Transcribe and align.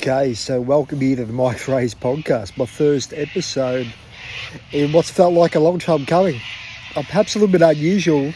Okay, 0.00 0.32
so 0.32 0.60
welcome 0.60 1.00
here 1.00 1.16
to 1.16 1.24
the 1.24 1.32
Mike 1.32 1.58
Fraser 1.58 1.96
podcast, 1.96 2.56
my 2.56 2.66
first 2.66 3.12
episode 3.12 3.92
in 4.70 4.92
what's 4.92 5.10
felt 5.10 5.34
like 5.34 5.56
a 5.56 5.58
long 5.58 5.80
time 5.80 6.06
coming. 6.06 6.40
I'm 6.94 7.02
perhaps 7.02 7.34
a 7.34 7.40
little 7.40 7.50
bit 7.50 7.62
unusual 7.62 8.32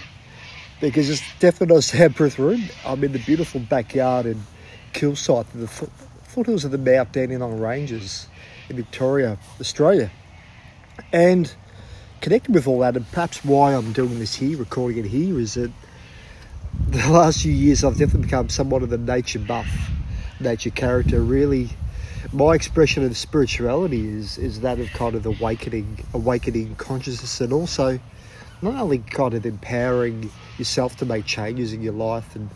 because 0.80 1.08
it's 1.08 1.22
definitely 1.38 1.76
not 1.76 1.84
soundproof 1.84 2.36
room. 2.40 2.64
I'm 2.84 3.04
in 3.04 3.12
the 3.12 3.20
beautiful 3.20 3.60
backyard 3.60 4.26
in 4.26 4.42
Kilsyth, 4.92 5.46
the 5.54 5.68
foothills 5.68 6.64
of 6.64 6.72
the 6.72 6.79
Mount 6.79 7.12
Dandenong 7.12 7.61
Ranges 7.61 8.26
in 8.68 8.74
Victoria, 8.74 9.38
Australia. 9.60 10.10
And 11.12 11.54
connected 12.20 12.56
with 12.56 12.66
all 12.66 12.80
that, 12.80 12.96
and 12.96 13.08
perhaps 13.12 13.44
why 13.44 13.72
I'm 13.72 13.92
doing 13.92 14.18
this 14.18 14.34
here, 14.34 14.58
recording 14.58 15.04
it 15.04 15.08
here, 15.08 15.38
is 15.38 15.54
that 15.54 15.70
the 16.88 17.08
last 17.08 17.42
few 17.42 17.52
years 17.52 17.84
I've 17.84 17.98
definitely 17.98 18.22
become 18.22 18.48
somewhat 18.48 18.82
of 18.82 18.92
a 18.92 18.98
nature 18.98 19.38
buff 19.38 19.68
nature 20.43 20.70
character 20.70 21.20
really 21.20 21.70
my 22.32 22.55
expression 22.55 23.05
of 23.05 23.16
spirituality 23.16 24.06
is 24.06 24.38
is 24.38 24.60
that 24.60 24.78
of 24.78 24.88
kind 24.92 25.15
of 25.15 25.27
awakening 25.27 25.98
awakening 26.15 26.74
consciousness 26.77 27.41
and 27.41 27.52
also 27.52 27.98
not 28.60 28.74
only 28.74 28.98
kind 28.98 29.34
of 29.34 29.45
empowering 29.45 30.30
yourself 30.59 30.96
to 30.96 31.05
make 31.06 31.24
changes 31.24 31.73
in 31.73 31.82
your 31.82 31.92
life 31.92 32.37
and 32.37 32.48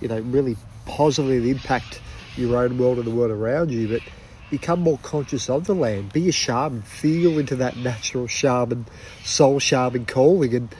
you 0.00 0.08
know 0.08 0.20
really 0.20 0.56
positively 0.86 1.50
impact 1.50 2.00
your 2.36 2.56
own 2.56 2.76
world 2.76 2.98
and 2.98 3.06
the 3.06 3.10
world 3.10 3.30
around 3.30 3.70
you 3.70 3.88
but 3.88 4.02
become 4.50 4.80
more 4.80 4.98
conscious 4.98 5.48
of 5.48 5.66
the 5.66 5.74
land 5.74 6.12
be 6.12 6.28
a 6.28 6.32
shaman 6.32 6.82
feel 6.82 7.38
into 7.38 7.56
that 7.56 7.76
natural 7.76 8.26
shaman 8.26 8.84
soul 9.24 9.58
shaman 9.58 10.04
calling 10.04 10.54
and 10.54 10.74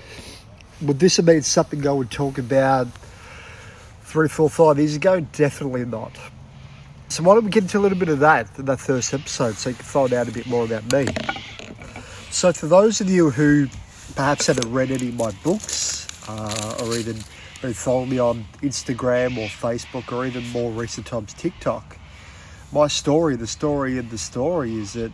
would 0.83 0.99
this 0.99 1.17
have 1.17 1.27
been 1.27 1.43
something 1.43 1.87
I 1.87 1.93
would 1.93 2.11
talk 2.11 2.39
about 2.39 2.89
three, 4.03 4.29
four, 4.29 4.51
five 4.51 4.79
years 4.79 4.97
ago? 4.97 5.21
Definitely 5.21 5.85
not. 5.85 6.19
So 7.15 7.23
why 7.23 7.35
don't 7.35 7.45
we 7.45 7.51
get 7.53 7.63
into 7.63 7.79
a 7.79 7.81
little 7.81 7.97
bit 7.97 8.09
of 8.09 8.19
that 8.19 8.49
in 8.59 8.65
that 8.65 8.81
first 8.81 9.15
episode 9.15 9.55
so 9.55 9.69
you 9.71 9.77
can 9.77 9.85
find 9.85 10.13
out 10.13 10.27
a 10.27 10.33
bit 10.33 10.49
more 10.49 10.65
about 10.65 10.93
me. 10.93 11.07
So 12.33 12.53
for 12.53 12.67
those 12.67 13.01
of 13.01 13.09
you 13.09 13.31
who 13.31 13.69
perhaps 14.17 14.49
haven't 14.49 14.73
read 14.73 14.91
any 14.91 15.11
of 15.11 15.15
my 15.15 15.31
books 15.45 16.09
uh, 16.29 16.83
or 16.83 16.97
even 16.97 17.19
been 17.63 17.73
following 17.73 18.11
me 18.11 18.19
on 18.19 18.45
Instagram 18.63 19.39
or 19.39 19.47
Facebook 19.47 20.13
or 20.13 20.27
even 20.27 20.45
more 20.49 20.73
recent 20.73 21.07
times 21.07 21.33
TikTok, 21.35 21.99
my 22.73 22.89
story, 22.89 23.37
the 23.37 23.47
story 23.47 23.97
of 23.99 24.11
the 24.11 24.19
story 24.19 24.75
is 24.75 24.95
that 24.95 25.13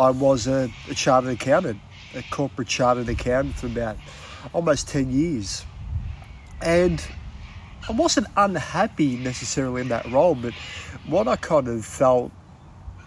I 0.00 0.10
was 0.10 0.48
a, 0.48 0.72
a 0.90 0.94
chartered 0.94 1.34
accountant, 1.34 1.78
a 2.16 2.24
corporate 2.32 2.66
chartered 2.66 3.08
accountant 3.08 3.54
for 3.54 3.68
about 3.68 3.96
almost 4.52 4.88
10 4.88 5.12
years. 5.12 5.64
And 6.60 7.00
I 7.88 7.92
wasn't 7.92 8.28
unhappy 8.36 9.16
necessarily 9.16 9.82
in 9.82 9.88
that 9.88 10.10
role, 10.10 10.34
but 10.34 10.54
what 11.06 11.26
I 11.26 11.36
kind 11.36 11.66
of 11.66 11.84
felt, 11.84 12.30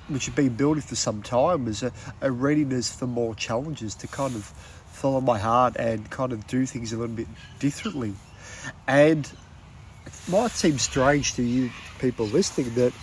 which 0.09 0.25
had 0.25 0.35
been 0.35 0.55
building 0.55 0.81
for 0.81 0.95
some 0.95 1.21
time, 1.21 1.65
was 1.65 1.81
a, 1.81 1.93
a 2.21 2.29
readiness 2.29 2.93
for 2.93 3.07
more 3.07 3.35
challenges 3.35 3.95
to 3.95 4.07
kind 4.07 4.35
of 4.35 4.43
follow 4.91 5.21
my 5.21 5.39
heart 5.39 5.77
and 5.77 6.09
kind 6.09 6.33
of 6.33 6.45
do 6.47 6.65
things 6.65 6.91
a 6.91 6.97
little 6.97 7.15
bit 7.15 7.27
differently. 7.59 8.13
And 8.87 9.29
it 10.05 10.13
might 10.29 10.51
seem 10.51 10.77
strange 10.77 11.35
to 11.35 11.43
you 11.43 11.69
people 11.99 12.25
listening 12.25 12.73
that 12.75 12.93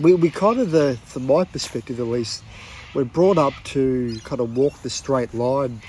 we, 0.00 0.14
we 0.14 0.30
kind 0.30 0.60
of, 0.60 0.70
the, 0.70 0.98
from 1.04 1.26
my 1.26 1.44
perspective 1.44 2.00
at 2.00 2.06
least, 2.06 2.42
we're 2.94 3.04
brought 3.04 3.36
up 3.36 3.52
to 3.64 4.18
kind 4.24 4.40
of 4.40 4.56
walk 4.56 4.80
the 4.82 4.90
straight 4.90 5.34
line, 5.34 5.82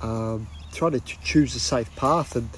um, 0.00 0.48
trying 0.72 0.92
to 0.92 1.00
choose 1.00 1.54
a 1.54 1.60
safe 1.60 1.94
path. 1.94 2.34
And 2.34 2.50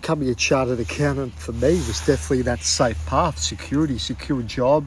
becoming 0.00 0.28
a 0.28 0.34
chartered 0.34 0.78
accountant 0.78 1.34
for 1.34 1.50
me 1.50 1.70
was 1.70 1.98
definitely 2.06 2.42
that 2.42 2.60
safe 2.60 3.04
path 3.06 3.36
security, 3.36 3.98
secure 3.98 4.40
job 4.42 4.86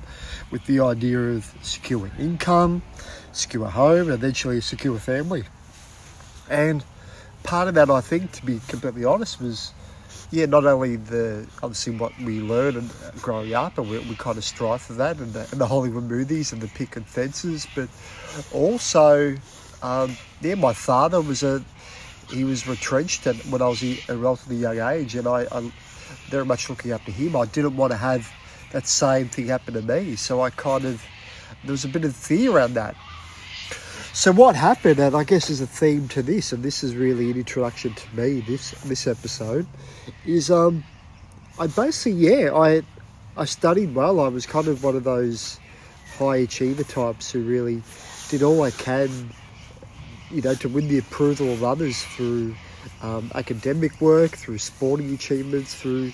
with 0.52 0.66
the 0.68 0.80
idea 0.80 1.20
of 1.20 1.53
secure 1.62 2.09
income, 2.18 2.81
secure 3.34 3.68
home, 3.68 4.08
and 4.08 4.12
eventually 4.12 4.58
a 4.58 4.62
secure 4.62 4.98
family. 4.98 5.44
And 6.50 6.81
part 7.44 7.68
of 7.68 7.74
that, 7.74 7.90
I 7.90 8.00
think, 8.00 8.31
to 8.31 8.46
be 8.46 8.62
completely 8.69 9.03
honest, 9.03 9.41
was 9.41 9.74
yeah, 10.31 10.46
not 10.46 10.66
only 10.66 10.96
the 10.96 11.46
obviously 11.62 11.94
what 11.97 12.18
we 12.19 12.40
learn 12.40 12.78
and 12.78 12.90
growing 13.22 13.53
up, 13.53 13.78
and 13.78 13.90
we, 13.90 14.00
we 14.00 14.16
kind 14.16 14.38
of 14.38 14.46
strive 14.46 14.81
for 14.81 14.94
that, 14.94 15.18
and 15.18 15.34
the, 15.34 15.46
and 15.52 15.59
the 15.59 15.68
Hollywood 15.68 16.06
movies 16.06 16.53
and 16.53 16.62
the 16.62 16.69
picket 16.69 17.03
fences, 17.03 17.68
but 17.75 17.90
also, 18.53 19.36
um, 19.84 20.16
yeah, 20.40 20.56
my 20.56 20.72
father 20.72 21.19
was 21.19 21.44
a 21.44 21.62
he 22.31 22.44
was 22.44 22.68
retrenched 22.68 23.28
at, 23.28 23.36
when 23.47 23.62
I 23.62 23.68
was 23.68 23.84
a 23.84 24.16
relatively 24.16 24.58
young 24.58 24.80
age, 24.80 25.16
and 25.16 25.28
I, 25.28 25.47
I 25.52 25.72
very 26.30 26.46
much 26.46 26.69
looking 26.69 26.92
up 26.92 27.03
to 27.06 27.12
him. 27.12 27.36
I 27.36 27.46
didn't 27.46 27.75
want 27.75 27.92
to 27.92 27.97
have 27.97 28.31
that 28.72 28.88
same 28.88 29.28
thing 29.28 29.47
happen 29.47 29.74
to 29.74 29.81
me, 29.81 30.16
so 30.16 30.42
I 30.42 30.50
kind 30.50 30.86
of 30.86 31.03
there 31.64 31.72
was 31.72 31.86
a 31.86 31.90
bit 31.90 32.06
of 32.06 32.16
fear 32.16 32.52
around 32.52 32.74
that. 32.74 32.96
So 34.14 34.31
what 34.31 34.56
happened, 34.56 35.00
and 35.00 35.16
I 35.16 35.24
guess 35.24 35.50
is 35.50 35.62
a 35.62 35.68
theme 35.68 36.08
to 36.09 36.22
this, 36.22 36.52
and 36.52 36.64
this 36.64 36.84
is 36.84 36.96
really 36.96 37.31
an 37.31 37.38
introduction 37.38 37.94
to 37.94 38.16
me. 38.16 38.42
This 38.42 38.72
this 38.84 39.08
episode 39.08 39.68
is 40.25 40.52
um, 40.52 40.84
I 41.59 41.68
basically 41.68 42.13
yeah 42.13 42.53
I 42.53 42.81
I 43.38 43.46
studied 43.46 43.96
well. 43.96 44.19
I 44.19 44.28
was 44.28 44.46
kind 44.46 44.68
of 44.68 44.84
one 44.84 44.96
of 44.96 45.03
those 45.03 45.59
high 46.18 46.38
achiever 46.38 46.84
types 46.84 47.31
who 47.31 47.42
really 47.42 47.81
did 48.30 48.44
all 48.44 48.63
I 48.63 48.72
can 48.72 49.31
you 50.34 50.42
know, 50.42 50.56
to 50.56 50.69
win 50.69 50.88
the 50.88 50.97
approval 50.97 51.52
of 51.53 51.64
others 51.64 52.03
through 52.03 52.56
um, 53.02 53.31
academic 53.36 54.00
work, 54.02 54.31
through 54.31 54.58
sporting 54.58 55.14
achievements, 55.14 55.75
through 55.75 56.12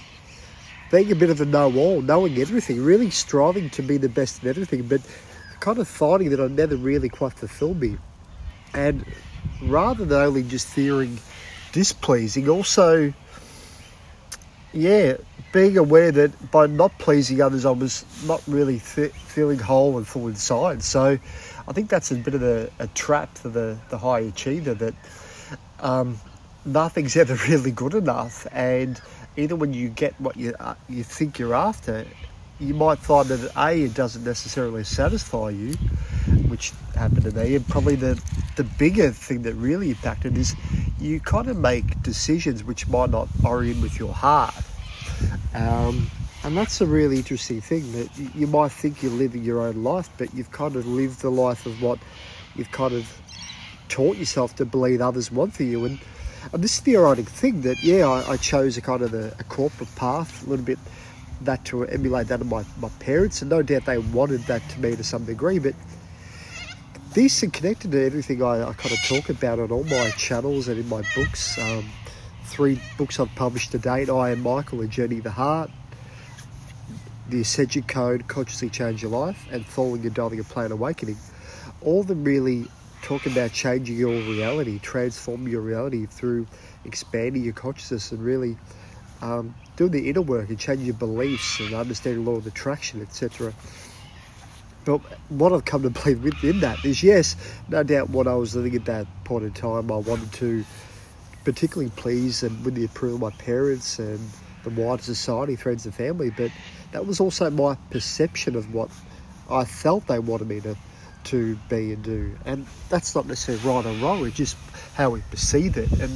being 0.91 1.11
a 1.11 1.15
bit 1.15 1.29
of 1.29 1.41
a 1.41 1.45
know-all, 1.45 2.01
knowing 2.01 2.37
everything, 2.37 2.81
really 2.83 3.09
striving 3.09 3.69
to 3.71 3.81
be 3.81 3.97
the 3.97 4.09
best 4.09 4.43
at 4.43 4.49
everything, 4.49 4.83
but 4.83 5.01
kind 5.59 5.79
of 5.79 5.87
finding 5.87 6.29
that 6.29 6.39
I 6.39 6.47
never 6.47 6.75
really 6.75 7.09
quite 7.09 7.33
fulfilled 7.33 7.79
me. 7.79 7.97
And 8.73 9.05
rather 9.61 10.05
than 10.05 10.21
only 10.21 10.43
just 10.43 10.67
fearing 10.67 11.19
displeasing, 11.71 12.47
also, 12.49 13.13
yeah, 14.77 15.17
being 15.51 15.77
aware 15.77 16.11
that 16.11 16.51
by 16.51 16.67
not 16.67 16.97
pleasing 16.99 17.41
others, 17.41 17.65
I 17.65 17.71
was 17.71 18.05
not 18.25 18.43
really 18.47 18.79
th- 18.79 19.11
feeling 19.11 19.57
whole 19.57 19.97
and 19.97 20.07
full 20.07 20.27
inside. 20.27 20.83
So 20.83 21.17
I 21.67 21.73
think 21.73 21.89
that's 21.89 22.11
a 22.11 22.15
bit 22.15 22.35
of 22.35 22.43
a, 22.43 22.69
a 22.77 22.87
trap 22.87 23.35
for 23.37 23.49
the, 23.49 23.77
the 23.89 23.97
high 23.97 24.19
achiever 24.19 24.75
that 24.75 24.93
um, 25.79 26.19
nothing's 26.63 27.15
ever 27.15 27.35
really 27.49 27.71
good 27.71 27.95
enough. 27.95 28.45
And 28.51 29.01
even 29.35 29.57
when 29.57 29.73
you 29.73 29.89
get 29.89 30.19
what 30.21 30.37
you, 30.37 30.53
uh, 30.59 30.75
you 30.87 31.03
think 31.03 31.39
you're 31.39 31.55
after, 31.55 32.05
you 32.59 32.73
might 32.73 32.99
find 32.99 33.27
that 33.29 33.51
A, 33.57 33.83
it 33.83 33.93
doesn't 33.93 34.23
necessarily 34.23 34.83
satisfy 34.83 35.49
you, 35.49 35.73
which 36.49 36.71
happened 36.95 37.23
to 37.23 37.31
me. 37.31 37.55
And 37.55 37.67
probably 37.67 37.95
the, 37.95 38.21
the 38.55 38.63
bigger 38.63 39.11
thing 39.11 39.43
that 39.43 39.53
really 39.55 39.89
impacted 39.89 40.37
is 40.37 40.55
you 40.99 41.19
kind 41.19 41.47
of 41.49 41.57
make 41.57 42.01
decisions 42.03 42.63
which 42.63 42.87
might 42.87 43.09
not 43.09 43.27
orient 43.43 43.81
with 43.81 43.99
your 43.99 44.13
heart. 44.13 44.53
Um, 45.53 46.09
and 46.43 46.55
that's 46.55 46.81
a 46.81 46.85
really 46.85 47.17
interesting 47.17 47.61
thing 47.61 47.91
that 47.93 48.35
you 48.35 48.47
might 48.47 48.71
think 48.71 49.01
you're 49.01 49.11
living 49.11 49.43
your 49.43 49.61
own 49.61 49.83
life, 49.83 50.09
but 50.17 50.33
you've 50.33 50.51
kind 50.51 50.75
of 50.75 50.85
lived 50.85 51.21
the 51.21 51.31
life 51.31 51.65
of 51.65 51.81
what 51.81 51.99
you've 52.55 52.71
kind 52.71 52.93
of 52.93 53.21
taught 53.89 54.17
yourself 54.17 54.55
to 54.57 54.65
believe 54.65 55.01
others 55.01 55.31
want 55.31 55.53
for 55.53 55.63
you. 55.63 55.85
And, 55.85 55.99
and 56.53 56.63
this 56.63 56.75
is 56.75 56.81
the 56.81 56.97
ironic 56.97 57.27
thing 57.27 57.61
that, 57.61 57.83
yeah, 57.83 58.07
I, 58.07 58.33
I 58.33 58.37
chose 58.37 58.77
a 58.77 58.81
kind 58.81 59.01
of 59.01 59.13
a, 59.13 59.35
a, 59.39 59.43
corporate 59.45 59.93
path, 59.95 60.45
a 60.45 60.49
little 60.49 60.65
bit 60.65 60.79
that 61.41 61.65
to 61.65 61.85
emulate 61.85 62.27
that 62.27 62.41
of 62.41 62.47
my, 62.47 62.63
my 62.79 62.89
parents, 62.99 63.41
and 63.41 63.49
no 63.49 63.61
doubt 63.61 63.85
they 63.85 63.97
wanted 63.97 64.41
that 64.41 64.67
to 64.69 64.79
me 64.79 64.95
to 64.95 65.03
some 65.03 65.25
degree, 65.25 65.59
but 65.59 65.75
this 67.13 67.41
is 67.41 67.51
connected 67.51 67.91
to 67.91 68.05
everything 68.05 68.43
I, 68.43 68.69
I 68.69 68.73
kind 68.73 68.93
of 68.93 69.03
talk 69.03 69.29
about 69.29 69.59
on 69.59 69.71
all 69.71 69.83
my 69.83 70.11
channels 70.11 70.67
and 70.67 70.79
in 70.79 70.87
my 70.87 71.03
books. 71.15 71.57
Um, 71.57 71.85
three 72.47 72.79
books 72.97 73.19
I've 73.19 73.33
published 73.35 73.71
to 73.73 73.77
date 73.77 74.09
I 74.09 74.31
Am 74.31 74.41
Michael, 74.41 74.81
A 74.81 74.87
Journey 74.87 75.17
of 75.17 75.23
the 75.23 75.31
Heart, 75.31 75.69
the 77.29 77.41
Ascension 77.41 77.83
Code, 77.83 78.27
Consciously 78.27 78.69
Change 78.69 79.01
Your 79.01 79.11
Life, 79.11 79.47
and 79.51 79.65
Falling 79.65 80.05
and 80.05 80.13
Diving 80.13 80.39
a 80.39 80.43
Plane 80.43 80.71
Awakening, 80.71 81.17
all 81.81 82.01
of 82.01 82.07
them 82.07 82.23
really 82.23 82.67
talk 83.01 83.25
about 83.25 83.51
changing 83.51 83.97
your 83.97 84.11
reality, 84.11 84.79
transforming 84.79 85.51
your 85.51 85.61
reality 85.61 86.05
through 86.05 86.47
expanding 86.85 87.43
your 87.43 87.53
consciousness 87.53 88.11
and 88.11 88.23
really 88.23 88.57
um, 89.21 89.53
doing 89.75 89.91
the 89.91 90.09
inner 90.09 90.21
work 90.21 90.49
and 90.49 90.57
changing 90.57 90.85
your 90.85 90.95
beliefs 90.95 91.59
and 91.59 91.73
understanding 91.73 92.23
the 92.23 92.31
law 92.31 92.37
of 92.37 92.47
attraction, 92.47 93.01
etc. 93.01 93.53
But 94.85 95.01
what 95.29 95.51
I've 95.51 95.65
come 95.65 95.83
to 95.83 95.89
believe 96.03 96.23
within 96.23 96.61
that 96.61 96.83
is 96.85 97.03
yes, 97.03 97.35
no 97.67 97.83
doubt 97.83 98.09
what 98.09 98.27
I 98.27 98.35
was 98.35 98.55
living 98.55 98.75
at 98.75 98.85
that 98.85 99.05
point 99.25 99.43
in 99.43 99.51
time, 99.51 99.91
I 99.91 99.97
wanted 99.97 100.31
to 100.33 100.63
particularly 101.47 101.89
pleased 101.91 102.43
and 102.43 102.65
with 102.65 102.75
the 102.75 102.83
approval 102.83 103.15
of 103.15 103.33
my 103.33 103.41
parents 103.41 103.99
and 103.99 104.19
the 104.65 104.69
wider 104.69 105.01
society, 105.01 105.55
friends 105.55 105.85
and 105.85 105.95
family, 105.95 106.29
but 106.29 106.51
that 106.91 107.07
was 107.07 107.21
also 107.21 107.49
my 107.49 107.73
perception 107.89 108.53
of 108.57 108.73
what 108.73 108.89
I 109.49 109.63
felt 109.63 110.07
they 110.07 110.19
wanted 110.19 110.49
me 110.49 110.59
to 110.59 110.75
to 111.23 111.55
be 111.69 111.93
and 111.93 112.03
do. 112.03 112.37
And 112.43 112.65
that's 112.89 113.15
not 113.15 113.27
necessarily 113.27 113.63
right 113.63 113.85
or 113.85 113.97
wrong, 114.03 114.27
it's 114.27 114.35
just 114.35 114.57
how 114.95 115.11
we 115.11 115.21
perceive 115.31 115.77
it. 115.77 115.89
And 116.01 116.11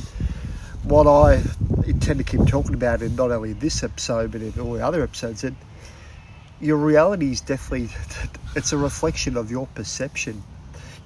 what 0.83 1.07
I 1.07 1.41
intend 1.85 2.17
to 2.17 2.25
keep 2.25 2.45
talking 2.45 2.73
about 2.73 3.01
in 3.01 3.15
not 3.15 3.31
only 3.31 3.53
this 3.53 3.83
episode 3.83 4.33
but 4.33 4.41
in 4.41 4.59
all 4.59 4.73
the 4.73 4.85
other 4.85 5.01
episodes, 5.01 5.43
that 5.43 5.53
your 6.59 6.75
reality 6.75 7.31
is 7.31 7.39
definitely 7.39 7.87
it's 8.57 8.73
a 8.73 8.77
reflection 8.77 9.37
of 9.37 9.49
your 9.49 9.67
perception. 9.67 10.43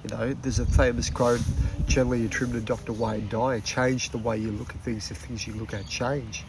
You 0.04 0.16
know, 0.16 0.34
there's 0.34 0.58
a 0.58 0.66
famous 0.66 1.10
quote 1.10 1.40
generally 1.86 2.24
attributed 2.24 2.66
to 2.66 2.74
Dr. 2.74 2.92
Wayne 2.92 3.28
Dyer: 3.28 3.60
"Change 3.60 4.10
the 4.10 4.18
way 4.18 4.38
you 4.38 4.52
look 4.52 4.70
at 4.70 4.80
things. 4.82 5.08
The 5.08 5.14
things 5.14 5.46
you 5.46 5.54
look 5.54 5.74
at 5.74 5.88
change." 5.88 6.44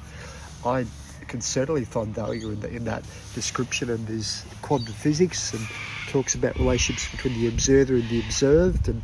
I 0.65 0.85
can 1.27 1.41
certainly 1.41 1.85
find 1.85 2.13
value 2.13 2.49
in, 2.49 2.59
the, 2.61 2.69
in 2.69 2.85
that 2.85 3.03
description. 3.33 3.89
And 3.89 4.05
there's 4.07 4.43
quantum 4.61 4.93
physics 4.93 5.53
and 5.53 5.67
talks 6.09 6.35
about 6.35 6.57
relationships 6.57 7.11
between 7.11 7.39
the 7.39 7.47
observer 7.47 7.95
and 7.95 8.09
the 8.09 8.19
observed, 8.19 8.87
and 8.87 9.01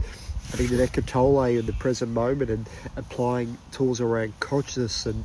I 0.54 0.58
think 0.58 0.70
that 0.72 0.80
Eckhart 0.82 1.08
Tolle 1.08 1.46
in 1.46 1.66
the 1.66 1.74
present 1.74 2.12
moment 2.12 2.50
and 2.50 2.70
applying 2.96 3.58
tools 3.72 4.00
around 4.00 4.40
consciousness 4.40 5.06
and 5.06 5.24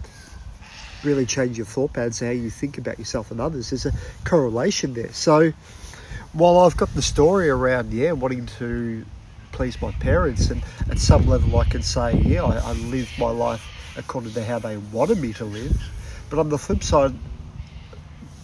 really 1.05 1.27
change 1.27 1.57
your 1.57 1.67
thought 1.67 1.93
patterns, 1.93 2.21
how 2.21 2.31
you 2.31 2.51
think 2.51 2.79
about 2.79 2.99
yourself 2.99 3.31
and 3.31 3.41
others. 3.41 3.71
There's 3.71 3.87
a 3.87 3.93
correlation 4.25 4.95
there. 4.95 5.13
So 5.13 5.53
while 6.33 6.59
I've 6.59 6.77
got 6.77 6.95
the 6.95 7.03
story 7.03 7.49
around, 7.49 7.93
yeah, 7.93 8.13
wanting 8.13 8.47
to 8.59 9.05
please 9.53 9.81
my 9.81 9.93
parents, 9.93 10.51
and 10.51 10.63
at 10.91 10.99
some 10.99 11.27
level 11.27 11.59
I 11.59 11.65
can 11.65 11.83
say, 11.83 12.17
yeah, 12.19 12.45
I, 12.45 12.59
I 12.59 12.73
lived 12.73 13.19
my 13.19 13.31
life 13.31 13.65
according 13.97 14.33
to 14.33 14.45
how 14.45 14.59
they 14.59 14.77
wanted 14.77 15.19
me 15.19 15.33
to 15.35 15.45
live. 15.45 15.77
But 16.31 16.39
on 16.39 16.49
the 16.49 16.59
flip 16.59 16.83
side, 16.83 17.15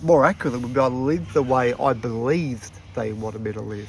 more 0.02 0.24
accurately 0.24 0.60
would 0.60 0.74
be 0.74 0.80
I 0.80 0.86
lived 0.86 1.34
the 1.34 1.42
way 1.42 1.74
I 1.74 1.92
believed 1.92 2.72
they 2.94 3.12
wanted 3.12 3.42
me 3.42 3.52
to 3.52 3.60
live. 3.60 3.88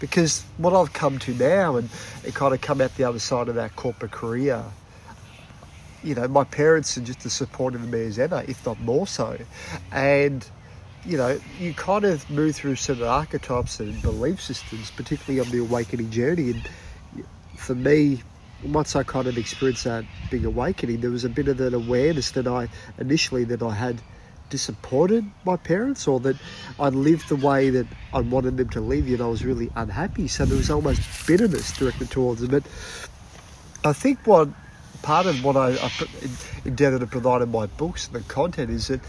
Because 0.00 0.44
what 0.58 0.72
I've 0.74 0.92
come 0.92 1.18
to 1.20 1.34
now 1.34 1.76
and 1.76 1.88
it 2.24 2.34
kind 2.34 2.54
of 2.54 2.60
come 2.60 2.80
out 2.80 2.94
the 2.96 3.04
other 3.04 3.18
side 3.18 3.48
of 3.48 3.56
that 3.56 3.74
corporate 3.76 4.12
career, 4.12 4.64
you 6.02 6.14
know, 6.14 6.28
my 6.28 6.44
parents 6.44 6.96
are 6.96 7.00
just 7.00 7.26
as 7.26 7.32
supportive 7.32 7.82
of 7.82 7.88
me 7.90 8.02
as 8.02 8.18
ever, 8.18 8.44
if 8.46 8.64
not 8.64 8.80
more 8.80 9.06
so. 9.06 9.38
And, 9.90 10.48
you 11.08 11.16
know, 11.16 11.40
you 11.58 11.72
kind 11.72 12.04
of 12.04 12.28
move 12.28 12.54
through 12.54 12.76
certain 12.76 13.04
archetypes 13.04 13.80
and 13.80 14.00
belief 14.02 14.42
systems, 14.42 14.90
particularly 14.90 15.40
on 15.40 15.50
the 15.50 15.58
awakening 15.58 16.10
journey. 16.10 16.50
And 16.50 16.68
for 17.56 17.74
me, 17.74 18.22
once 18.62 18.94
I 18.94 19.04
kind 19.04 19.26
of 19.26 19.38
experienced 19.38 19.84
that 19.84 20.04
big 20.30 20.44
awakening, 20.44 21.00
there 21.00 21.10
was 21.10 21.24
a 21.24 21.30
bit 21.30 21.48
of 21.48 21.60
an 21.60 21.72
awareness 21.72 22.32
that 22.32 22.46
I 22.46 22.68
initially 22.98 23.44
that 23.44 23.62
I 23.62 23.72
had 23.72 24.02
disappointed 24.50 25.24
my 25.44 25.56
parents 25.56 26.06
or 26.06 26.20
that 26.20 26.36
I 26.78 26.90
lived 26.90 27.30
the 27.30 27.36
way 27.36 27.70
that 27.70 27.86
I 28.12 28.20
wanted 28.20 28.58
them 28.58 28.68
to 28.70 28.80
live, 28.82 29.06
and 29.06 29.22
I 29.22 29.28
was 29.28 29.46
really 29.46 29.70
unhappy. 29.76 30.28
So 30.28 30.44
there 30.44 30.58
was 30.58 30.70
almost 30.70 31.00
bitterness 31.26 31.72
directed 31.72 32.10
towards 32.10 32.42
them. 32.42 32.50
But 32.50 32.64
I 33.82 33.94
think 33.94 34.26
what 34.26 34.50
part 35.00 35.24
of 35.24 35.42
what 35.42 35.56
I, 35.56 35.70
I 35.70 35.90
to 36.74 37.06
provide 37.06 37.40
in 37.40 37.50
my 37.50 37.64
books 37.64 38.08
and 38.08 38.16
the 38.16 38.28
content 38.28 38.70
is 38.70 38.88
that 38.88 39.00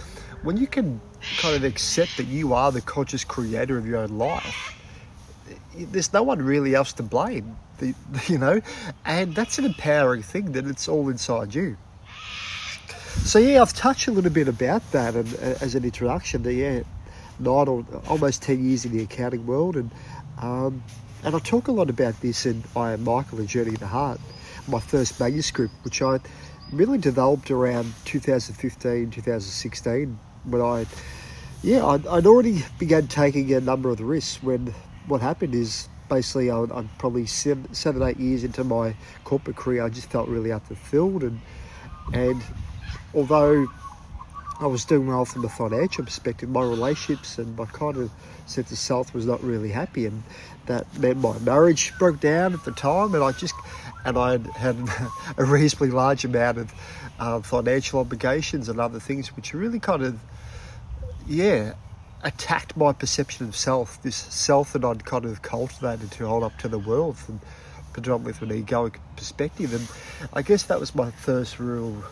when 0.43 0.57
you 0.57 0.67
can 0.67 1.01
kind 1.37 1.55
of 1.55 1.63
accept 1.63 2.17
that 2.17 2.27
you 2.27 2.53
are 2.53 2.71
the 2.71 2.81
conscious 2.81 3.23
creator 3.23 3.77
of 3.77 3.85
your 3.85 3.97
own 3.97 4.17
life, 4.17 4.75
there's 5.75 6.13
no 6.13 6.23
one 6.23 6.41
really 6.41 6.75
else 6.75 6.93
to 6.93 7.03
blame, 7.03 7.57
you 8.27 8.37
know, 8.37 8.61
and 9.05 9.35
that's 9.35 9.57
an 9.59 9.65
empowering 9.65 10.21
thing 10.21 10.51
that 10.53 10.65
it's 10.67 10.87
all 10.87 11.09
inside 11.09 11.53
you. 11.53 11.77
So 13.23 13.39
yeah, 13.39 13.61
I've 13.61 13.73
touched 13.73 14.07
a 14.07 14.11
little 14.11 14.31
bit 14.31 14.47
about 14.47 14.91
that 14.91 15.15
and 15.15 15.33
as 15.35 15.75
an 15.75 15.83
introduction. 15.83 16.43
That 16.43 16.53
yeah, 16.53 16.83
nine 17.39 17.67
or 17.67 17.85
almost 18.07 18.41
ten 18.41 18.63
years 18.63 18.85
in 18.85 18.91
the 18.95 19.03
accounting 19.03 19.45
world, 19.45 19.75
and 19.75 19.91
um, 20.41 20.83
and 21.23 21.35
I 21.35 21.39
talk 21.39 21.67
a 21.67 21.71
lot 21.71 21.89
about 21.89 22.19
this 22.21 22.45
in 22.45 22.63
I 22.75 22.93
am 22.93 23.03
Michael, 23.03 23.41
a 23.41 23.45
journey 23.45 23.71
in 23.71 23.75
the 23.75 23.87
heart 23.87 24.19
my 24.69 24.79
first 24.79 25.19
manuscript, 25.19 25.73
which 25.83 26.01
I 26.01 26.19
really 26.71 26.97
developed 26.97 27.51
around 27.51 27.93
2015, 28.05 29.09
2016, 29.11 30.19
when 30.51 30.61
I, 30.61 30.85
yeah, 31.63 31.85
I'd, 31.85 32.05
I'd 32.07 32.25
already 32.25 32.63
began 32.77 33.07
taking 33.07 33.53
a 33.53 33.61
number 33.61 33.89
of 33.89 33.97
the 33.97 34.05
risks. 34.05 34.41
When 34.41 34.73
what 35.07 35.21
happened 35.21 35.55
is 35.55 35.89
basically 36.09 36.51
I, 36.51 36.59
I'm 36.59 36.89
probably 36.97 37.25
seven, 37.25 37.73
seven, 37.73 38.01
eight 38.03 38.19
years 38.19 38.43
into 38.43 38.63
my 38.63 38.95
corporate 39.23 39.55
career, 39.55 39.85
I 39.85 39.89
just 39.89 40.09
felt 40.09 40.27
really 40.27 40.51
unfulfilled, 40.51 41.23
and 41.23 41.39
and 42.13 42.41
although 43.13 43.67
I 44.59 44.67
was 44.67 44.83
doing 44.83 45.07
well 45.07 45.23
from 45.23 45.41
the 45.41 45.49
financial 45.49 46.03
perspective, 46.03 46.49
my 46.49 46.63
relationships 46.63 47.37
and 47.37 47.55
my 47.55 47.65
kind 47.65 47.95
of 47.95 48.11
sense 48.45 48.71
of 48.71 48.77
self 48.77 49.13
was 49.13 49.25
not 49.25 49.41
really 49.43 49.69
happy, 49.69 50.05
and 50.05 50.23
that 50.65 50.85
meant 50.97 51.17
my 51.17 51.37
marriage 51.39 51.93
broke 51.97 52.19
down 52.19 52.53
at 52.53 52.65
the 52.65 52.71
time, 52.71 53.13
and 53.15 53.23
I 53.23 53.31
just 53.31 53.55
and 54.05 54.17
I 54.17 54.37
had 54.57 54.75
a 55.37 55.45
reasonably 55.45 55.91
large 55.91 56.25
amount 56.25 56.57
of 56.57 56.73
uh, 57.19 57.41
financial 57.41 57.99
obligations 57.99 58.69
and 58.69 58.79
other 58.79 58.99
things, 58.99 59.35
which 59.35 59.53
really 59.53 59.79
kind 59.79 60.03
of, 60.03 60.19
yeah, 61.27 61.73
attacked 62.23 62.75
my 62.75 62.91
perception 62.93 63.47
of 63.47 63.55
self, 63.55 64.01
this 64.01 64.15
self 64.15 64.73
that 64.73 64.83
I'd 64.83 65.05
kind 65.05 65.25
of 65.25 65.41
cultivated 65.41 66.11
to 66.11 66.27
hold 66.27 66.43
up 66.43 66.57
to 66.59 66.67
the 66.67 66.79
world 66.79 67.17
from 67.17 67.39
predominantly 67.93 68.33
from 68.33 68.51
an 68.51 68.63
egoic 68.63 68.95
perspective. 69.15 69.73
And 69.73 69.87
I 70.33 70.41
guess 70.41 70.63
that 70.63 70.79
was 70.79 70.95
my 70.95 71.11
first 71.11 71.59
real 71.59 72.03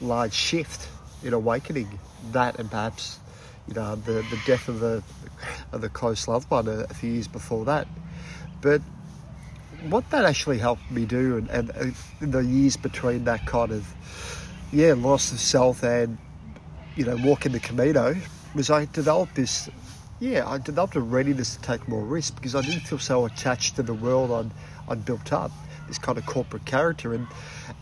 large 0.00 0.32
shift 0.32 0.88
in 1.22 1.32
awakening. 1.32 1.98
That 2.32 2.58
and 2.58 2.70
perhaps, 2.70 3.18
you 3.68 3.74
know, 3.74 3.96
the, 3.96 4.12
the 4.12 4.40
death 4.46 4.68
of 4.68 4.80
the 4.80 5.02
of 5.72 5.80
the 5.80 5.88
close 5.88 6.26
loved 6.28 6.50
one 6.50 6.66
a, 6.66 6.86
few 6.94 7.12
years 7.12 7.28
before 7.28 7.64
that. 7.66 7.86
But 8.62 8.80
what 9.88 10.08
that 10.10 10.24
actually 10.24 10.58
helped 10.58 10.90
me 10.90 11.04
do, 11.04 11.36
and, 11.36 11.50
and 11.50 11.70
uh, 11.70 11.84
the 12.20 12.40
years 12.40 12.76
between 12.76 13.24
that 13.24 13.46
kind 13.46 13.70
of 13.70 13.86
yeah 14.72 14.94
loss 14.94 15.32
of 15.32 15.38
self 15.38 15.82
and 15.82 16.18
you 16.96 17.04
know 17.04 17.16
walking 17.22 17.52
the 17.52 17.60
Camino, 17.60 18.14
was 18.54 18.70
I 18.70 18.86
developed 18.86 19.34
this 19.34 19.68
yeah 20.20 20.48
I 20.48 20.58
developed 20.58 20.96
a 20.96 21.00
readiness 21.00 21.56
to 21.56 21.62
take 21.62 21.86
more 21.88 22.02
risk 22.02 22.34
because 22.36 22.54
I 22.54 22.62
didn't 22.62 22.80
feel 22.80 22.98
so 22.98 23.24
attached 23.26 23.76
to 23.76 23.82
the 23.82 23.94
world 23.94 24.30
I'd 24.30 24.50
I'd 24.88 25.04
built 25.04 25.32
up 25.32 25.50
this 25.88 25.98
kind 25.98 26.18
of 26.18 26.26
corporate 26.26 26.64
character. 26.64 27.14
And 27.14 27.26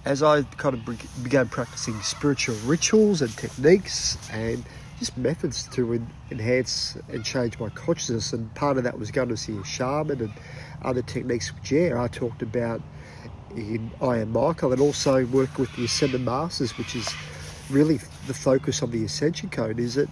as 0.05 0.23
I 0.23 0.43
kind 0.43 0.75
of 0.75 1.23
began 1.23 1.49
practicing 1.49 2.01
spiritual 2.03 2.57
rituals 2.65 3.23
and 3.23 3.35
techniques 3.37 4.19
and 4.31 4.65
just 4.99 5.17
methods 5.17 5.69
to 5.69 6.01
enhance 6.31 6.97
and 7.09 7.25
change 7.25 7.59
my 7.59 7.69
consciousness 7.71 8.33
and 8.33 8.53
part 8.55 8.79
of 8.79 8.85
that 8.85 8.99
was 8.99 9.11
going 9.11 9.29
to 9.29 9.37
see 9.37 9.57
a 9.57 9.65
shaman 9.65 10.21
and 10.21 10.33
other 10.83 11.03
techniques. 11.03 11.53
Which 11.55 11.73
yeah 11.73 12.03
I 12.03 12.09
talked 12.09 12.43
about 12.43 12.81
in 13.57 13.91
I 14.01 14.19
am 14.19 14.33
Michael 14.33 14.73
and 14.73 14.81
also 14.81 15.25
work 15.27 15.59
with 15.59 15.75
the 15.77 15.85
Ascended 15.85 16.21
Masters 16.21 16.77
which 16.79 16.95
is 16.95 17.09
really 17.71 17.99
the 18.27 18.35
focus 18.35 18.83
of 18.83 18.93
the 18.93 19.05
Ascension 19.05 19.49
Code 19.51 19.79
is 19.79 19.95
that 19.95 20.09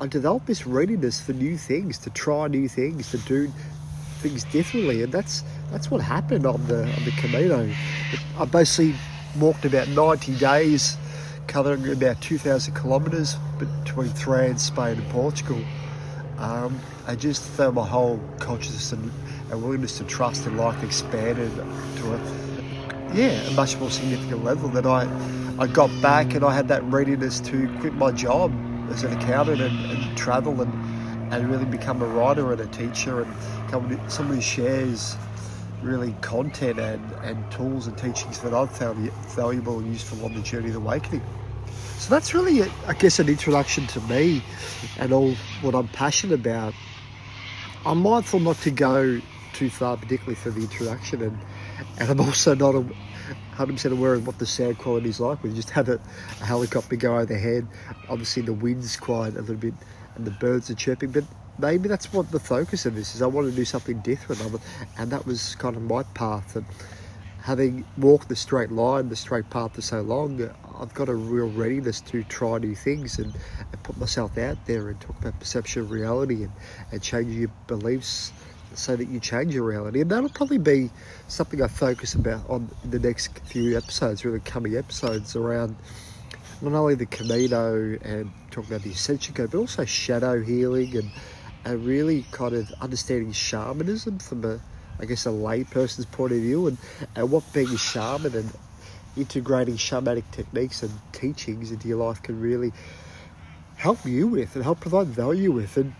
I 0.00 0.06
developed 0.06 0.46
this 0.46 0.66
readiness 0.66 1.20
for 1.20 1.32
new 1.32 1.56
things 1.56 1.98
to 1.98 2.10
try 2.10 2.46
new 2.48 2.68
things 2.68 3.10
to 3.10 3.18
do 3.18 3.50
things 4.20 4.44
differently 4.44 5.02
and 5.02 5.12
that's 5.12 5.42
that's 5.70 5.90
what 5.90 6.00
happened 6.00 6.46
on 6.46 6.64
the 6.66 6.82
on 6.82 7.04
the 7.04 7.12
Camino. 7.18 7.70
I 8.38 8.44
basically 8.44 8.94
walked 9.38 9.64
about 9.64 9.88
90 9.88 10.36
days 10.38 10.96
covering 11.46 11.90
about 11.90 12.20
2,000 12.20 12.74
kilometres 12.74 13.36
between 13.58 14.10
France, 14.10 14.64
Spain 14.64 14.98
and 14.98 15.08
Portugal. 15.08 15.58
Um, 16.38 16.78
I 17.06 17.16
just 17.16 17.42
felt 17.42 17.74
my 17.74 17.86
whole 17.86 18.20
consciousness 18.38 18.92
and 18.92 19.10
a 19.50 19.56
willingness 19.56 19.96
to 19.98 20.04
trust 20.04 20.46
in 20.46 20.56
life 20.56 20.82
expanded 20.84 21.50
to 21.54 22.14
a 22.14 22.47
yeah 23.14 23.30
a 23.48 23.52
much 23.52 23.76
more 23.78 23.90
significant 23.90 24.44
level 24.44 24.68
that 24.70 24.86
I 24.86 25.08
I 25.58 25.66
got 25.66 25.90
back 26.00 26.34
and 26.34 26.44
I 26.44 26.54
had 26.54 26.68
that 26.68 26.84
readiness 26.84 27.40
to 27.40 27.68
quit 27.80 27.94
my 27.94 28.12
job 28.12 28.52
as 28.90 29.04
an 29.04 29.12
accountant 29.16 29.60
and, 29.60 29.90
and 29.90 30.16
travel 30.16 30.60
and 30.60 30.72
and 31.32 31.50
really 31.50 31.64
become 31.64 32.00
a 32.02 32.06
writer 32.06 32.52
and 32.52 32.60
a 32.60 32.66
teacher 32.66 33.22
and 33.22 33.34
somebody 34.10 34.36
who 34.36 34.40
shares 34.40 35.16
really 35.82 36.14
content 36.20 36.78
and, 36.78 37.12
and 37.22 37.50
tools 37.52 37.86
and 37.86 37.96
teachings 37.96 38.40
that 38.40 38.54
I've 38.54 38.70
found 38.70 39.10
valuable 39.28 39.78
and 39.78 39.92
useful 39.92 40.24
on 40.24 40.34
the 40.34 40.40
journey 40.40 40.70
of 40.70 40.76
awakening. 40.76 41.22
So 41.98 42.10
that's 42.10 42.34
really, 42.34 42.62
I 42.86 42.94
guess, 42.94 43.18
an 43.18 43.28
introduction 43.28 43.86
to 43.88 44.00
me 44.02 44.42
and 44.98 45.12
all 45.12 45.34
what 45.62 45.74
I'm 45.74 45.88
passionate 45.88 46.34
about. 46.34 46.74
I'm 47.84 47.98
mindful 47.98 48.40
not 48.40 48.56
to 48.58 48.70
go 48.70 49.20
too 49.52 49.70
far, 49.70 49.96
particularly 49.96 50.36
for 50.36 50.50
the 50.50 50.60
introduction, 50.60 51.22
and 51.22 51.38
and 51.98 52.10
I'm 52.10 52.20
also 52.20 52.54
not 52.54 52.74
100% 53.54 53.92
aware 53.92 54.14
of 54.14 54.26
what 54.26 54.38
the 54.38 54.46
sound 54.46 54.78
quality 54.78 55.08
is 55.08 55.20
like. 55.20 55.42
We 55.42 55.52
just 55.52 55.70
had 55.70 55.88
a, 55.88 56.00
a 56.40 56.44
helicopter 56.44 56.96
go 56.96 57.18
overhead. 57.18 57.66
Obviously, 58.08 58.42
the 58.42 58.52
wind's 58.52 58.96
quiet 58.96 59.36
a 59.36 59.40
little 59.40 59.56
bit, 59.56 59.74
and 60.14 60.26
the 60.26 60.30
birds 60.32 60.70
are 60.70 60.74
chirping. 60.74 61.10
But 61.10 61.24
maybe 61.58 61.88
that's 61.88 62.12
what 62.12 62.30
the 62.30 62.40
focus 62.40 62.86
of 62.86 62.94
this 62.94 63.14
is. 63.14 63.22
I 63.22 63.26
want 63.26 63.50
to 63.50 63.54
do 63.54 63.64
something 63.64 63.98
different, 64.00 64.40
and 64.96 65.10
that 65.10 65.26
was 65.26 65.56
kind 65.56 65.76
of 65.76 65.82
my 65.82 66.04
path. 66.14 66.54
And 66.54 66.64
having 67.42 67.84
walked 67.96 68.28
the 68.28 68.36
straight 68.36 68.70
line, 68.70 69.08
the 69.08 69.16
straight 69.16 69.50
path 69.50 69.74
for 69.74 69.82
so 69.82 70.00
long, 70.00 70.48
I've 70.78 70.94
got 70.94 71.08
a 71.08 71.14
real 71.14 71.48
readiness 71.48 72.00
to 72.02 72.22
try 72.24 72.58
new 72.58 72.76
things 72.76 73.18
and, 73.18 73.34
and 73.72 73.82
put 73.82 73.96
myself 73.98 74.38
out 74.38 74.64
there 74.66 74.88
and 74.88 75.00
talk 75.00 75.18
about 75.18 75.38
perception 75.40 75.82
of 75.82 75.90
reality 75.90 76.44
and, 76.44 76.52
and 76.92 77.02
change 77.02 77.34
your 77.34 77.50
beliefs 77.66 78.32
so 78.74 78.96
that 78.96 79.08
you 79.08 79.20
change 79.20 79.54
your 79.54 79.64
reality. 79.64 80.00
And 80.00 80.10
that'll 80.10 80.28
probably 80.28 80.58
be 80.58 80.90
something 81.28 81.62
I 81.62 81.68
focus 81.68 82.14
about 82.14 82.48
on 82.48 82.70
the 82.84 82.98
next 82.98 83.38
few 83.40 83.76
episodes, 83.76 84.24
really 84.24 84.40
coming 84.40 84.76
episodes 84.76 85.36
around 85.36 85.76
not 86.60 86.72
only 86.72 86.94
the 86.94 87.06
Camino 87.06 87.96
and 88.02 88.30
talking 88.50 88.70
about 88.70 88.82
the 88.82 88.90
Ascension 88.90 89.34
Code, 89.34 89.50
but 89.50 89.58
also 89.58 89.84
shadow 89.84 90.42
healing 90.42 90.96
and 90.96 91.10
and 91.64 91.84
really 91.84 92.24
kind 92.30 92.54
of 92.54 92.72
understanding 92.80 93.32
shamanism 93.32 94.18
from 94.18 94.44
a, 94.44 94.60
I 95.00 95.04
guess, 95.04 95.26
a 95.26 95.30
layperson's 95.30 96.06
point 96.06 96.32
of 96.32 96.38
view, 96.38 96.68
and, 96.68 96.78
and 97.14 97.30
what 97.30 97.52
being 97.52 97.68
a 97.68 97.76
shaman 97.76 98.34
and 98.34 98.50
integrating 99.16 99.76
shamanic 99.76 100.24
techniques 100.30 100.82
and 100.82 100.92
teachings 101.12 101.70
into 101.72 101.88
your 101.88 101.98
life 101.98 102.22
can 102.22 102.40
really 102.40 102.72
help 103.76 104.04
you 104.06 104.26
with 104.28 104.54
and 104.54 104.64
help 104.64 104.80
provide 104.80 105.08
value 105.08 105.50
with, 105.50 105.76
and 105.76 105.94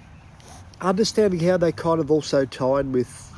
understanding 0.81 1.41
how 1.41 1.57
they 1.57 1.73
kind 1.73 2.01
of 2.01 2.11
also 2.11 2.45
tie 2.45 2.81
in 2.81 2.93
with, 2.93 3.33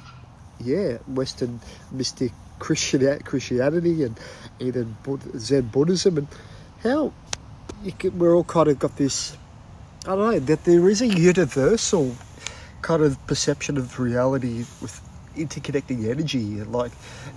yeah, 0.59 0.99
Western 1.07 1.61
mystic 1.91 2.33
Christian 2.59 3.19
Christianity 3.21 4.05
and 4.05 4.19
even 4.59 4.97
Zen 5.39 5.69
Buddhism, 5.69 6.19
and 6.19 6.29
how 6.83 7.13
can, 7.99 8.19
we're 8.19 8.35
all 8.35 8.45
kind 8.45 8.69
of 8.69 8.79
got 8.79 8.97
this. 8.97 9.37
I 10.05 10.17
don't 10.17 10.31
know 10.33 10.39
that 10.39 10.65
there 10.65 10.89
is 10.89 11.03
a 11.03 11.07
universal 11.07 12.15
kind 12.83 13.03
of 13.03 13.27
perception 13.27 13.77
of 13.77 13.99
reality 13.99 14.65
with 14.81 15.01
interconnecting 15.37 16.09
energy. 16.09 16.63
Like 16.63 16.93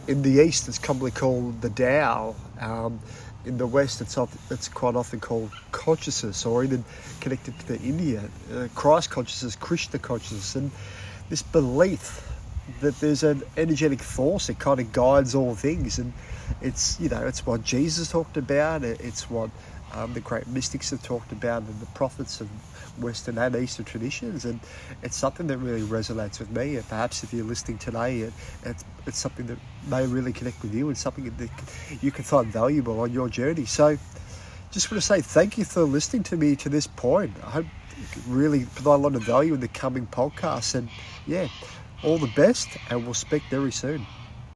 in 0.08 0.22
the 0.22 0.44
East, 0.44 0.68
it's 0.68 0.80
commonly 0.80 1.12
called 1.12 1.62
the 1.62 1.70
Tao. 1.70 2.36
Um, 2.60 3.00
in 3.46 3.58
the 3.58 3.68
West, 3.68 4.02
it's, 4.02 4.18
often, 4.18 4.40
it's 4.50 4.68
quite 4.68 4.96
often 4.96 5.20
called 5.20 5.52
consciousness, 5.72 6.46
or 6.46 6.64
even 6.64 6.84
connected 7.20 7.58
to 7.68 7.80
India, 7.82 8.24
uh, 8.54 8.68
Christ 8.76 9.10
consciousness, 9.10 9.56
Krishna 9.56 10.00
consciousness, 10.00 10.56
and 10.56 10.72
this 11.30 11.42
belief 11.42 12.30
that 12.82 12.98
there's 13.00 13.24
an 13.24 13.44
energetic 13.58 14.02
force 14.02 14.48
that 14.48 14.60
kind 14.60 14.80
of 14.80 14.94
guides 14.94 15.36
all 15.36 15.56
things, 15.56 16.00
and 16.00 16.14
it's 16.62 17.00
you 17.00 17.10
know 17.10 17.26
it's 17.26 17.46
what 17.46 17.64
Jesus 17.64 18.10
talked 18.10 18.38
about, 18.38 18.84
it's 18.84 19.30
what 19.30 19.50
um, 19.94 20.14
the 20.14 20.20
great 20.20 20.48
mystics 20.48 20.90
have 20.90 21.04
talked 21.04 21.32
about, 21.32 21.64
and 21.64 21.80
the 21.80 21.86
prophets 21.88 22.42
of 22.42 22.50
Western 23.02 23.38
and 23.38 23.56
Eastern 23.56 23.86
traditions, 23.86 24.46
and 24.46 24.60
it's 25.02 25.16
something 25.16 25.48
that 25.48 25.58
really 25.58 25.82
resonates 25.82 26.40
with 26.40 26.50
me. 26.52 26.76
And 26.76 26.88
perhaps 26.88 27.24
if 27.24 27.34
you're 27.34 27.46
listening 27.46 27.78
today, 27.78 28.22
it, 28.22 28.34
it's, 28.64 28.84
it's 29.06 29.18
something 29.18 29.46
that 29.48 29.58
may 29.88 30.06
really 30.06 30.34
connect 30.34 30.62
with 30.62 30.74
you, 30.74 30.88
and 30.88 30.98
something 30.98 31.34
that 31.38 31.50
you 32.02 32.12
can 32.12 32.24
find 32.24 32.48
valuable 32.48 33.00
on 33.02 33.12
your 33.12 33.30
journey. 33.30 33.66
So, 33.66 33.98
just 34.72 34.92
want 34.92 35.02
to 35.02 35.08
say 35.08 35.22
thank 35.22 35.58
you 35.58 35.66
for 35.66 35.84
listening 35.84 36.24
to 36.24 36.38
me 36.38 36.56
to 36.58 36.70
this 36.70 36.88
point. 36.88 37.34
I 37.46 37.50
hope 37.52 37.66
really 38.28 38.66
provide 38.66 38.96
a 38.96 38.98
lot 38.98 39.16
of 39.16 39.24
value 39.24 39.54
in 39.54 39.60
the 39.60 39.68
coming 39.68 40.08
podcasts, 40.08 40.76
and 40.76 40.90
yeah, 41.28 41.48
all 42.04 42.18
the 42.18 42.32
best, 42.36 42.70
and 42.90 43.06
we'll 43.06 43.14
speak 43.14 43.44
very 43.50 43.72
soon. 43.72 44.06